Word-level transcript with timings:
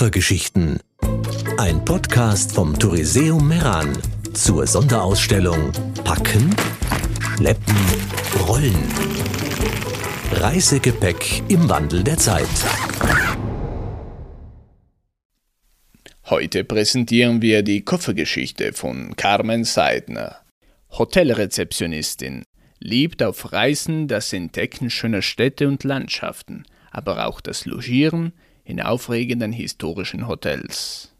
Koffergeschichten. 0.00 0.80
Ein 1.58 1.84
Podcast 1.84 2.54
vom 2.54 2.78
Touriseum 2.78 3.46
Meran 3.46 3.92
zur 4.32 4.66
Sonderausstellung 4.66 5.72
Packen, 6.04 6.56
Schleppen, 7.36 7.76
Rollen. 8.48 8.82
Reisegepäck 10.32 11.42
im 11.48 11.68
Wandel 11.68 12.02
der 12.02 12.16
Zeit. 12.16 12.48
Heute 16.30 16.64
präsentieren 16.64 17.42
wir 17.42 17.62
die 17.62 17.82
Koffergeschichte 17.82 18.72
von 18.72 19.14
Carmen 19.16 19.64
Seidner. 19.64 20.36
Hotelrezeptionistin, 20.92 22.44
liebt 22.78 23.22
auf 23.22 23.52
Reisen 23.52 24.08
das 24.08 24.32
Entdecken 24.32 24.88
schöner 24.88 25.20
Städte 25.20 25.68
und 25.68 25.84
Landschaften, 25.84 26.64
aber 26.90 27.26
auch 27.26 27.42
das 27.42 27.66
Logieren 27.66 28.32
in 28.70 28.80
aufregenden 28.80 29.52
historischen 29.52 30.28
Hotels. 30.28 31.10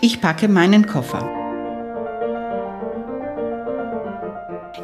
Ich 0.00 0.20
packe 0.20 0.48
meinen 0.48 0.86
Koffer. 0.86 1.30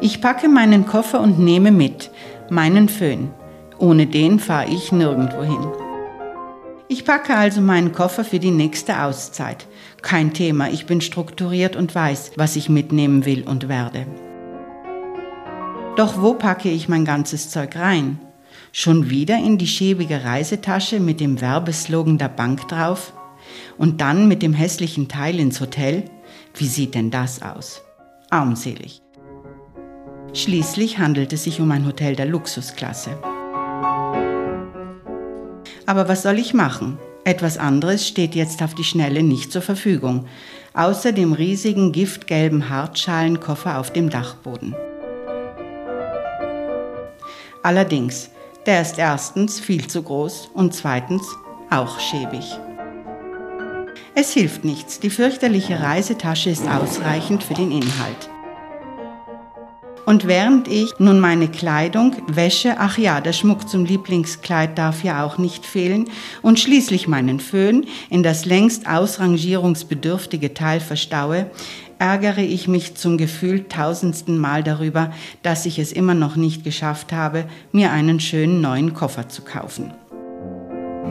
Ich 0.01 0.19
packe 0.19 0.49
meinen 0.49 0.87
Koffer 0.87 1.21
und 1.21 1.37
nehme 1.37 1.71
mit 1.71 2.09
meinen 2.49 2.89
Föhn. 2.89 3.29
Ohne 3.77 4.07
den 4.07 4.39
fahre 4.39 4.69
ich 4.69 4.91
nirgendwo 4.91 5.43
hin. 5.43 5.67
Ich 6.87 7.05
packe 7.05 7.35
also 7.35 7.61
meinen 7.61 7.91
Koffer 7.91 8.23
für 8.23 8.39
die 8.39 8.51
nächste 8.51 9.03
Auszeit. 9.03 9.67
Kein 10.01 10.33
Thema, 10.33 10.69
ich 10.69 10.87
bin 10.87 11.01
strukturiert 11.01 11.75
und 11.75 11.93
weiß, 11.93 12.31
was 12.35 12.55
ich 12.55 12.67
mitnehmen 12.67 13.25
will 13.25 13.43
und 13.43 13.69
werde. 13.69 14.07
Doch 15.97 16.21
wo 16.21 16.33
packe 16.33 16.69
ich 16.69 16.87
mein 16.87 17.03
ganzes 17.03 17.49
Zeug 17.49 17.75
rein? 17.75 18.19
Schon 18.71 19.09
wieder 19.09 19.37
in 19.37 19.57
die 19.57 19.67
schäbige 19.67 20.23
Reisetasche 20.23 21.01
mit 21.01 21.19
dem 21.19 21.41
Werbeslogan 21.41 22.17
der 22.17 22.29
Bank 22.29 22.67
drauf? 22.69 23.13
Und 23.77 23.99
dann 23.99 24.29
mit 24.29 24.41
dem 24.41 24.53
hässlichen 24.53 25.09
Teil 25.09 25.39
ins 25.39 25.59
Hotel? 25.59 26.05
Wie 26.55 26.67
sieht 26.67 26.95
denn 26.95 27.11
das 27.11 27.41
aus? 27.41 27.81
Armselig. 28.29 29.01
Schließlich 30.33 30.97
handelt 30.97 31.33
es 31.33 31.43
sich 31.43 31.59
um 31.59 31.69
ein 31.71 31.85
Hotel 31.85 32.15
der 32.15 32.25
Luxusklasse. 32.25 33.17
Aber 35.85 36.07
was 36.07 36.23
soll 36.23 36.39
ich 36.39 36.53
machen? 36.53 36.97
Etwas 37.25 37.57
anderes 37.57 38.07
steht 38.07 38.33
jetzt 38.33 38.63
auf 38.63 38.73
die 38.73 38.85
Schnelle 38.85 39.23
nicht 39.23 39.51
zur 39.51 39.61
Verfügung, 39.61 40.25
außer 40.73 41.11
dem 41.11 41.33
riesigen 41.33 41.91
giftgelben 41.91 42.69
Hartschalenkoffer 42.69 43.77
auf 43.77 43.91
dem 43.91 44.09
Dachboden. 44.09 44.73
Allerdings, 47.63 48.29
der 48.65 48.81
ist 48.81 48.97
erstens 48.97 49.59
viel 49.59 49.87
zu 49.87 50.01
groß 50.03 50.49
und 50.53 50.73
zweitens 50.73 51.23
auch 51.69 51.99
schäbig. 51.99 52.45
Es 54.13 54.33
hilft 54.33 54.65
nichts, 54.65 54.99
die 54.99 55.09
fürchterliche 55.09 55.79
Reisetasche 55.79 56.49
ist 56.49 56.67
ausreichend 56.67 57.43
für 57.43 57.53
den 57.53 57.71
Inhalt. 57.71 58.29
Und 60.05 60.27
während 60.27 60.67
ich 60.67 60.93
nun 60.99 61.19
meine 61.19 61.47
Kleidung, 61.47 62.15
Wäsche, 62.27 62.75
ach 62.79 62.97
ja, 62.97 63.21
der 63.21 63.33
Schmuck 63.33 63.69
zum 63.69 63.85
Lieblingskleid 63.85 64.77
darf 64.77 65.03
ja 65.03 65.23
auch 65.23 65.37
nicht 65.37 65.65
fehlen, 65.65 66.09
und 66.41 66.59
schließlich 66.59 67.07
meinen 67.07 67.39
Föhn 67.39 67.85
in 68.09 68.23
das 68.23 68.45
längst 68.45 68.87
ausrangierungsbedürftige 68.87 70.53
Teil 70.53 70.79
verstaue, 70.79 71.49
ärgere 71.99 72.41
ich 72.41 72.67
mich 72.67 72.95
zum 72.95 73.17
Gefühl 73.17 73.65
tausendsten 73.67 74.39
Mal 74.39 74.63
darüber, 74.63 75.13
dass 75.43 75.67
ich 75.67 75.77
es 75.77 75.91
immer 75.91 76.15
noch 76.15 76.35
nicht 76.35 76.63
geschafft 76.63 77.13
habe, 77.13 77.45
mir 77.71 77.91
einen 77.91 78.19
schönen 78.19 78.59
neuen 78.59 78.93
Koffer 78.93 79.29
zu 79.29 79.43
kaufen. 79.43 79.93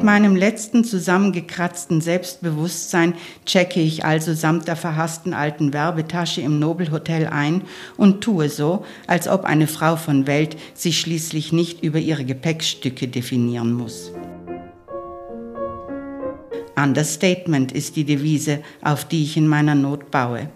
Mit 0.01 0.07
meinem 0.07 0.35
letzten 0.35 0.83
zusammengekratzten 0.83 2.01
Selbstbewusstsein 2.01 3.13
checke 3.45 3.81
ich 3.81 4.03
also 4.03 4.33
samt 4.33 4.67
der 4.67 4.77
verhassten 4.77 5.35
alten 5.35 5.75
Werbetasche 5.75 6.41
im 6.41 6.59
Nobelhotel 6.59 7.27
ein 7.27 7.65
und 7.99 8.23
tue 8.23 8.49
so, 8.49 8.87
als 9.07 9.29
ob 9.29 9.45
eine 9.45 9.67
Frau 9.67 9.97
von 9.97 10.27
Welt 10.27 10.57
sich 10.73 10.99
schließlich 10.99 11.53
nicht 11.53 11.83
über 11.83 11.99
ihre 11.99 12.25
Gepäckstücke 12.25 13.09
definieren 13.09 13.75
muss. 13.75 14.11
Understatement 16.83 17.71
ist 17.71 17.97
die 17.97 18.05
Devise, 18.05 18.61
auf 18.81 19.05
die 19.05 19.23
ich 19.23 19.37
in 19.37 19.47
meiner 19.47 19.75
Not 19.75 20.11
baue. 20.11 20.49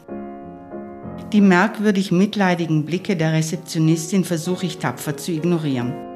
Die 1.34 1.42
merkwürdig 1.42 2.10
mitleidigen 2.12 2.86
Blicke 2.86 3.14
der 3.14 3.34
Rezeptionistin 3.34 4.24
versuche 4.24 4.64
ich 4.64 4.78
tapfer 4.78 5.18
zu 5.18 5.32
ignorieren. 5.32 6.13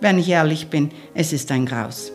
Wenn 0.00 0.18
ich 0.18 0.28
ehrlich 0.28 0.68
bin, 0.68 0.90
es 1.14 1.32
ist 1.32 1.52
ein 1.52 1.66
Graus. 1.66 2.12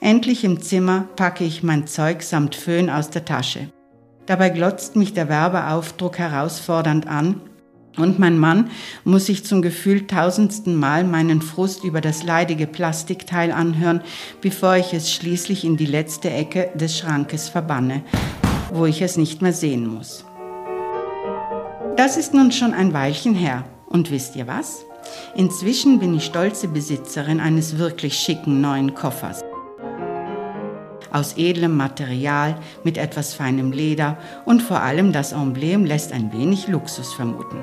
Endlich 0.00 0.44
im 0.44 0.60
Zimmer 0.60 1.08
packe 1.16 1.44
ich 1.44 1.62
mein 1.62 1.86
Zeug 1.86 2.22
samt 2.22 2.54
Föhn 2.54 2.90
aus 2.90 3.10
der 3.10 3.24
Tasche. 3.24 3.70
Dabei 4.26 4.50
glotzt 4.50 4.96
mich 4.96 5.12
der 5.12 5.28
Werbeaufdruck 5.28 6.18
herausfordernd 6.18 7.06
an 7.06 7.40
und 7.96 8.18
mein 8.18 8.38
Mann 8.38 8.70
muss 9.04 9.26
sich 9.26 9.44
zum 9.44 9.62
Gefühl 9.62 10.06
tausendsten 10.06 10.76
Mal 10.76 11.04
meinen 11.04 11.42
Frust 11.42 11.82
über 11.84 12.00
das 12.00 12.22
leidige 12.22 12.66
Plastikteil 12.66 13.50
anhören, 13.50 14.02
bevor 14.40 14.76
ich 14.76 14.94
es 14.94 15.12
schließlich 15.12 15.64
in 15.64 15.76
die 15.76 15.86
letzte 15.86 16.30
Ecke 16.30 16.70
des 16.74 16.96
Schrankes 16.96 17.48
verbanne, 17.48 18.02
wo 18.72 18.86
ich 18.86 19.02
es 19.02 19.16
nicht 19.16 19.42
mehr 19.42 19.52
sehen 19.52 19.86
muss. 19.86 20.24
Das 21.96 22.16
ist 22.16 22.32
nun 22.32 22.52
schon 22.52 22.72
ein 22.72 22.92
Weilchen 22.92 23.34
her. 23.34 23.64
Und 23.88 24.12
wisst 24.12 24.36
ihr 24.36 24.46
was? 24.46 24.84
Inzwischen 25.34 25.98
bin 25.98 26.14
ich 26.14 26.24
stolze 26.24 26.68
Besitzerin 26.68 27.40
eines 27.40 27.78
wirklich 27.78 28.14
schicken 28.14 28.60
neuen 28.60 28.94
Koffers. 28.94 29.42
Aus 31.12 31.34
edlem 31.36 31.76
Material, 31.76 32.56
mit 32.84 32.96
etwas 32.96 33.34
feinem 33.34 33.72
Leder 33.72 34.18
und 34.44 34.62
vor 34.62 34.80
allem 34.80 35.12
das 35.12 35.32
Emblem 35.32 35.84
lässt 35.84 36.12
ein 36.12 36.32
wenig 36.32 36.68
Luxus 36.68 37.12
vermuten. 37.12 37.58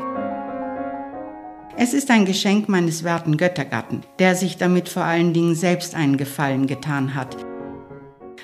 Es 1.79 1.93
ist 1.93 2.09
ein 2.09 2.25
Geschenk 2.25 2.67
meines 2.67 3.03
werten 3.03 3.37
Göttergatten, 3.37 4.01
der 4.17 4.35
sich 4.35 4.57
damit 4.57 4.89
vor 4.89 5.03
allen 5.03 5.31
Dingen 5.31 5.53
selbst 5.53 5.93
einen 5.93 6.17
Gefallen 6.17 6.65
getan 6.65 7.13
hat, 7.13 7.37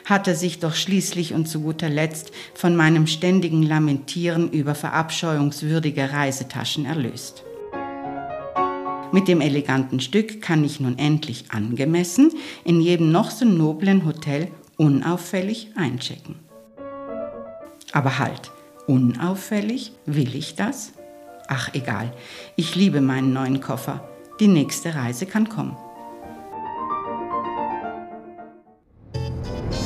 hatte 0.05 0.35
sich 0.35 0.59
doch 0.59 0.75
schließlich 0.75 1.33
und 1.33 1.47
zu 1.47 1.61
guter 1.61 1.89
Letzt 1.89 2.31
von 2.53 2.75
meinem 2.75 3.07
ständigen 3.07 3.63
Lamentieren 3.63 4.51
über 4.51 4.75
verabscheuungswürdige 4.75 6.13
Reisetaschen 6.13 6.85
erlöst. 6.85 7.43
Mit 9.13 9.27
dem 9.27 9.41
eleganten 9.41 9.99
Stück 9.99 10.41
kann 10.41 10.63
ich 10.63 10.79
nun 10.79 10.97
endlich 10.97 11.45
angemessen 11.49 12.31
in 12.65 12.81
jedem 12.81 13.11
noch 13.11 13.29
so 13.29 13.45
noblen 13.45 14.07
Hotel 14.07 14.47
unauffällig 14.75 15.69
einchecken. 15.75 16.33
Aber 17.91 18.17
halt, 18.17 18.49
unauffällig, 18.87 19.91
will 20.07 20.35
ich 20.35 20.55
das? 20.55 20.93
Ach 21.47 21.69
egal, 21.75 22.11
ich 22.55 22.75
liebe 22.75 23.01
meinen 23.01 23.33
neuen 23.33 23.61
Koffer. 23.61 24.03
Die 24.39 24.47
nächste 24.47 24.95
Reise 24.95 25.27
kann 25.27 25.47
kommen. 25.47 25.77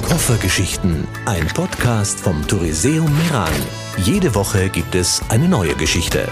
Koffergeschichten, 0.07 1.05
ein 1.25 1.47
Podcast 1.47 2.21
vom 2.21 2.47
Touriseum 2.47 3.13
Meran. 3.17 3.51
Jede 3.97 4.33
Woche 4.35 4.69
gibt 4.69 4.95
es 4.95 5.21
eine 5.27 5.49
neue 5.49 5.75
Geschichte. 5.75 6.29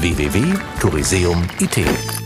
www.touriseum.it 0.00 2.25